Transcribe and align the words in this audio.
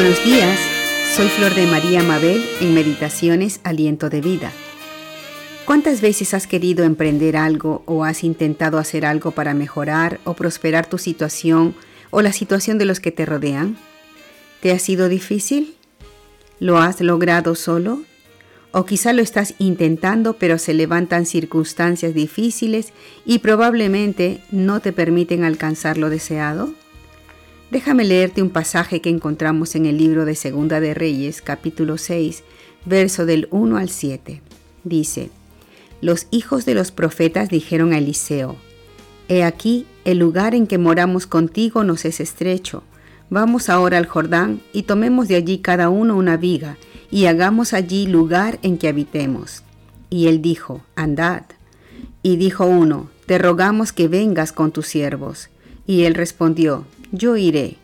Buenos 0.00 0.24
días, 0.24 0.60
soy 1.16 1.26
Flor 1.26 1.56
de 1.56 1.66
María 1.66 2.04
Mabel 2.04 2.40
en 2.60 2.72
Meditaciones 2.72 3.58
Aliento 3.64 4.08
de 4.08 4.20
Vida. 4.20 4.52
¿Cuántas 5.64 6.00
veces 6.00 6.34
has 6.34 6.46
querido 6.46 6.84
emprender 6.84 7.36
algo 7.36 7.82
o 7.84 8.04
has 8.04 8.22
intentado 8.22 8.78
hacer 8.78 9.04
algo 9.04 9.32
para 9.32 9.54
mejorar 9.54 10.20
o 10.22 10.34
prosperar 10.34 10.86
tu 10.86 10.98
situación 10.98 11.74
o 12.10 12.22
la 12.22 12.32
situación 12.32 12.78
de 12.78 12.84
los 12.84 13.00
que 13.00 13.10
te 13.10 13.26
rodean? 13.26 13.76
¿Te 14.60 14.70
ha 14.70 14.78
sido 14.78 15.08
difícil? 15.08 15.74
¿Lo 16.60 16.78
has 16.78 17.00
logrado 17.00 17.56
solo? 17.56 18.02
O 18.70 18.84
quizá 18.84 19.12
lo 19.12 19.20
estás 19.20 19.54
intentando 19.58 20.34
pero 20.34 20.58
se 20.58 20.74
levantan 20.74 21.26
circunstancias 21.26 22.14
difíciles 22.14 22.92
y 23.26 23.40
probablemente 23.40 24.44
no 24.52 24.78
te 24.78 24.92
permiten 24.92 25.42
alcanzar 25.42 25.98
lo 25.98 26.08
deseado? 26.08 26.72
Déjame 27.70 28.04
leerte 28.04 28.40
un 28.40 28.48
pasaje 28.48 29.02
que 29.02 29.10
encontramos 29.10 29.74
en 29.74 29.84
el 29.84 29.98
libro 29.98 30.24
de 30.24 30.34
Segunda 30.34 30.80
de 30.80 30.94
Reyes, 30.94 31.42
capítulo 31.42 31.98
6, 31.98 32.42
verso 32.86 33.26
del 33.26 33.46
1 33.50 33.76
al 33.76 33.90
7. 33.90 34.40
Dice, 34.84 35.28
Los 36.00 36.28
hijos 36.30 36.64
de 36.64 36.72
los 36.72 36.92
profetas 36.92 37.50
dijeron 37.50 37.92
a 37.92 37.98
Eliseo, 37.98 38.56
He 39.28 39.44
aquí, 39.44 39.84
el 40.06 40.18
lugar 40.18 40.54
en 40.54 40.66
que 40.66 40.78
moramos 40.78 41.26
contigo 41.26 41.84
nos 41.84 42.06
es 42.06 42.20
estrecho. 42.20 42.84
Vamos 43.28 43.68
ahora 43.68 43.98
al 43.98 44.06
Jordán 44.06 44.62
y 44.72 44.84
tomemos 44.84 45.28
de 45.28 45.36
allí 45.36 45.58
cada 45.58 45.90
uno 45.90 46.16
una 46.16 46.38
viga 46.38 46.78
y 47.10 47.26
hagamos 47.26 47.74
allí 47.74 48.06
lugar 48.06 48.58
en 48.62 48.78
que 48.78 48.88
habitemos. 48.88 49.62
Y 50.08 50.28
él 50.28 50.40
dijo, 50.40 50.80
Andad. 50.96 51.42
Y 52.22 52.36
dijo 52.36 52.64
uno, 52.64 53.10
Te 53.26 53.36
rogamos 53.36 53.92
que 53.92 54.08
vengas 54.08 54.52
con 54.52 54.72
tus 54.72 54.86
siervos. 54.86 55.50
Y 55.86 56.04
él 56.04 56.14
respondió, 56.14 56.86
yo 57.12 57.36
iré. 57.36 57.76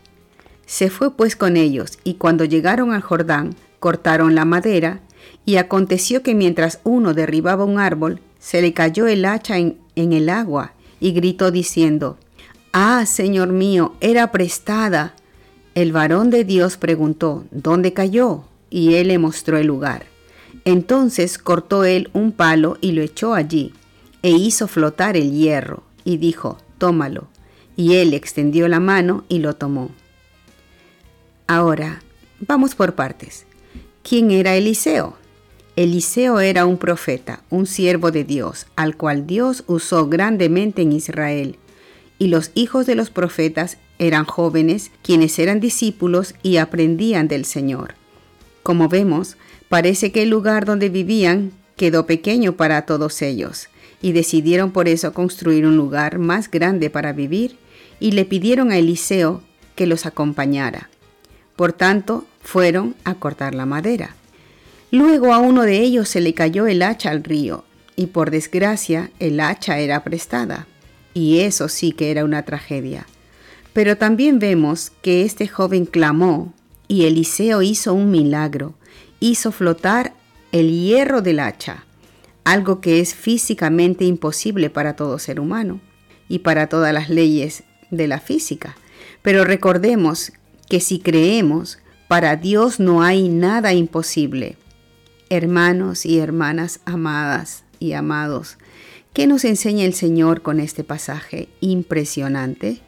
Se 0.65 0.89
fue 0.89 1.15
pues 1.15 1.35
con 1.35 1.57
ellos, 1.57 1.99
y 2.03 2.15
cuando 2.15 2.45
llegaron 2.45 2.91
al 2.91 3.01
Jordán, 3.01 3.55
cortaron 3.79 4.35
la 4.35 4.45
madera, 4.45 5.01
y 5.45 5.57
aconteció 5.57 6.23
que 6.23 6.35
mientras 6.35 6.79
uno 6.83 7.13
derribaba 7.13 7.65
un 7.65 7.79
árbol, 7.79 8.19
se 8.39 8.61
le 8.61 8.73
cayó 8.73 9.07
el 9.07 9.25
hacha 9.25 9.57
en, 9.57 9.77
el 9.95 10.29
agua, 10.29 10.73
y 10.99 11.11
gritó 11.11 11.51
diciendo, 11.51 12.17
Ah, 12.73 13.05
Señor 13.05 13.49
mío, 13.49 13.95
era 14.01 14.31
prestada. 14.31 15.15
El 15.75 15.91
varón 15.91 16.29
de 16.29 16.43
Dios 16.43 16.77
preguntó, 16.77 17.45
¿dónde 17.51 17.93
cayó? 17.93 18.43
Y 18.69 18.95
él 18.95 19.09
le 19.09 19.19
mostró 19.19 19.57
el 19.57 19.67
lugar. 19.67 20.05
Entonces 20.63 21.37
cortó 21.37 21.83
él 21.83 22.09
un 22.13 22.31
palo 22.31 22.77
y 22.81 22.93
lo 22.93 23.01
echó 23.01 23.33
allí, 23.33 23.73
e 24.23 24.31
hizo 24.31 24.67
flotar 24.67 25.15
el 25.15 25.31
hierro, 25.31 25.83
y 26.03 26.17
dijo, 26.17 26.57
Tómalo 26.77 27.27
y 27.75 27.95
él 27.95 28.13
extendió 28.13 28.67
la 28.67 28.79
mano 28.79 29.23
y 29.29 29.39
lo 29.39 29.55
tomó. 29.55 29.91
Ahora, 31.47 32.01
vamos 32.39 32.75
por 32.75 32.95
partes. 32.95 33.45
¿Quién 34.03 34.31
era 34.31 34.55
Eliseo? 34.55 35.17
Eliseo 35.75 36.39
era 36.39 36.65
un 36.65 36.77
profeta, 36.77 37.43
un 37.49 37.67
siervo 37.67 38.11
de 38.11 38.23
Dios, 38.23 38.67
al 38.75 38.95
cual 38.95 39.27
Dios 39.27 39.63
usó 39.67 40.07
grandemente 40.07 40.81
en 40.81 40.93
Israel. 40.93 41.57
Y 42.17 42.27
los 42.27 42.51
hijos 42.55 42.85
de 42.85 42.95
los 42.95 43.09
profetas 43.09 43.77
eran 43.99 44.25
jóvenes, 44.25 44.91
quienes 45.01 45.37
eran 45.37 45.59
discípulos 45.59 46.33
y 46.43 46.57
aprendían 46.57 47.27
del 47.27 47.45
Señor. 47.45 47.95
Como 48.63 48.87
vemos, 48.87 49.37
parece 49.67 50.11
que 50.11 50.23
el 50.23 50.29
lugar 50.29 50.65
donde 50.65 50.89
vivían 50.89 51.51
quedó 51.75 52.05
pequeño 52.05 52.55
para 52.55 52.85
todos 52.85 53.21
ellos, 53.21 53.67
y 54.01 54.13
decidieron 54.13 54.71
por 54.71 54.87
eso 54.87 55.13
construir 55.13 55.65
un 55.65 55.75
lugar 55.75 56.19
más 56.19 56.49
grande 56.49 56.89
para 56.89 57.11
vivir 57.11 57.57
y 57.99 58.11
le 58.11 58.25
pidieron 58.25 58.71
a 58.71 58.77
Eliseo 58.77 59.41
que 59.75 59.87
los 59.87 60.05
acompañara. 60.05 60.89
Por 61.55 61.73
tanto, 61.73 62.25
fueron 62.41 62.95
a 63.03 63.15
cortar 63.15 63.55
la 63.55 63.65
madera. 63.65 64.15
Luego 64.91 65.33
a 65.33 65.39
uno 65.39 65.63
de 65.63 65.79
ellos 65.79 66.09
se 66.09 66.21
le 66.21 66.33
cayó 66.33 66.67
el 66.67 66.81
hacha 66.81 67.11
al 67.11 67.23
río, 67.23 67.65
y 67.95 68.07
por 68.07 68.31
desgracia 68.31 69.11
el 69.19 69.39
hacha 69.39 69.79
era 69.79 70.03
prestada, 70.03 70.67
y 71.13 71.39
eso 71.39 71.69
sí 71.69 71.91
que 71.91 72.11
era 72.11 72.25
una 72.25 72.43
tragedia. 72.43 73.05
Pero 73.73 73.97
también 73.97 74.39
vemos 74.39 74.91
que 75.01 75.23
este 75.23 75.47
joven 75.47 75.85
clamó, 75.85 76.53
y 76.87 77.05
Eliseo 77.05 77.61
hizo 77.61 77.93
un 77.93 78.11
milagro, 78.11 78.75
hizo 79.19 79.51
flotar 79.51 80.13
el 80.51 80.71
hierro 80.71 81.21
del 81.21 81.39
hacha, 81.39 81.85
algo 82.43 82.79
que 82.79 82.99
es 82.99 83.15
físicamente 83.15 84.05
imposible 84.05 84.69
para 84.69 84.95
todo 84.95 85.19
ser 85.19 85.39
humano 85.39 85.81
y 86.29 86.39
para 86.39 86.67
todas 86.67 86.93
las 86.93 87.09
leyes 87.09 87.63
de 87.91 88.07
la 88.07 88.19
física. 88.19 88.75
Pero 89.21 89.43
recordemos 89.43 90.31
que 90.69 90.79
si 90.79 90.99
creemos, 90.99 91.79
para 92.07 92.35
Dios 92.35 92.79
no 92.79 93.01
hay 93.01 93.29
nada 93.29 93.73
imposible. 93.73 94.57
Hermanos 95.29 96.05
y 96.05 96.19
hermanas 96.19 96.79
amadas 96.85 97.63
y 97.79 97.93
amados, 97.93 98.57
¿qué 99.13 99.27
nos 99.27 99.43
enseña 99.43 99.85
el 99.85 99.93
Señor 99.93 100.41
con 100.41 100.59
este 100.59 100.83
pasaje 100.83 101.49
impresionante? 101.61 102.81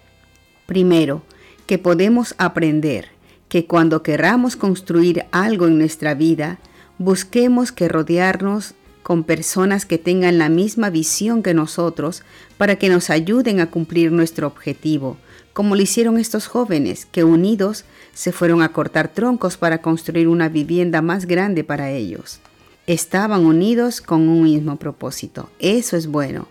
Primero, 0.65 1.23
que 1.65 1.77
podemos 1.77 2.35
aprender 2.37 3.09
que 3.49 3.65
cuando 3.65 4.03
querramos 4.03 4.55
construir 4.55 5.25
algo 5.31 5.67
en 5.67 5.77
nuestra 5.77 6.13
vida, 6.13 6.59
busquemos 6.97 7.71
que 7.71 7.87
rodearnos 7.87 8.75
con 9.07 9.23
personas 9.23 9.85
que 9.85 9.97
tengan 9.97 10.37
la 10.37 10.49
misma 10.49 10.89
visión 10.89 11.41
que 11.41 11.53
nosotros 11.53 12.23
para 12.57 12.75
que 12.75 12.89
nos 12.89 13.09
ayuden 13.09 13.61
a 13.61 13.71
cumplir 13.71 14.11
nuestro 14.11 14.47
objetivo, 14.47 15.15
como 15.53 15.77
lo 15.77 15.81
hicieron 15.81 16.17
estos 16.17 16.47
jóvenes 16.47 17.05
que 17.05 17.23
unidos 17.23 17.85
se 18.13 18.33
fueron 18.33 18.61
a 18.61 18.73
cortar 18.73 19.07
troncos 19.07 19.55
para 19.55 19.81
construir 19.81 20.27
una 20.27 20.49
vivienda 20.49 21.01
más 21.01 21.25
grande 21.25 21.63
para 21.63 21.89
ellos. 21.89 22.41
Estaban 22.85 23.45
unidos 23.45 24.01
con 24.01 24.27
un 24.27 24.43
mismo 24.43 24.75
propósito. 24.75 25.49
Eso 25.59 25.95
es 25.95 26.07
bueno. 26.07 26.49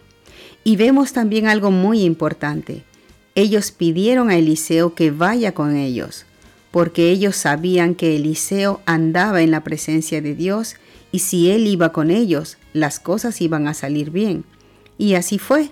Y 0.65 0.77
vemos 0.77 1.13
también 1.13 1.49
algo 1.49 1.71
muy 1.71 2.05
importante. 2.05 2.85
Ellos 3.35 3.71
pidieron 3.71 4.31
a 4.31 4.37
Eliseo 4.37 4.95
que 4.95 5.11
vaya 5.11 5.53
con 5.53 5.77
ellos, 5.77 6.25
porque 6.71 7.11
ellos 7.11 7.37
sabían 7.37 7.95
que 7.95 8.17
Eliseo 8.17 8.81
andaba 8.87 9.43
en 9.43 9.51
la 9.51 9.63
presencia 9.63 10.23
de 10.23 10.35
Dios 10.35 10.77
y 11.13 11.21
si 11.21 11.51
él 11.51 11.67
iba 11.67 11.93
con 11.93 12.11
ellos, 12.11 12.59
las 12.73 13.01
cosas 13.01 13.41
iban 13.41 13.69
a 13.69 13.75
salir 13.75 14.11
bien. 14.11 14.45
Y 14.99 15.15
así 15.15 15.39
fue. 15.39 15.71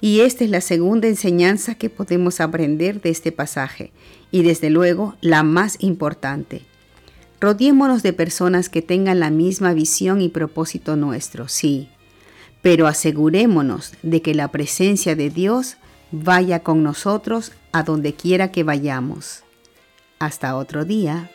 Y 0.00 0.20
esta 0.20 0.44
es 0.44 0.50
la 0.50 0.60
segunda 0.60 1.08
enseñanza 1.08 1.74
que 1.74 1.90
podemos 1.90 2.40
aprender 2.40 3.00
de 3.00 3.10
este 3.10 3.32
pasaje, 3.32 3.92
y 4.30 4.42
desde 4.42 4.70
luego 4.70 5.14
la 5.20 5.42
más 5.42 5.78
importante. 5.80 6.62
Rodeémonos 7.40 8.02
de 8.02 8.12
personas 8.12 8.68
que 8.68 8.82
tengan 8.82 9.20
la 9.20 9.30
misma 9.30 9.72
visión 9.72 10.20
y 10.20 10.28
propósito 10.28 10.96
nuestro, 10.96 11.48
sí, 11.48 11.88
pero 12.62 12.86
asegurémonos 12.86 13.92
de 14.02 14.22
que 14.22 14.34
la 14.34 14.48
presencia 14.48 15.16
de 15.16 15.30
Dios 15.30 15.76
vaya 16.12 16.60
con 16.60 16.82
nosotros 16.82 17.52
a 17.72 17.82
donde 17.82 18.14
quiera 18.14 18.52
que 18.52 18.64
vayamos. 18.64 19.44
Hasta 20.18 20.56
otro 20.56 20.84
día. 20.84 21.30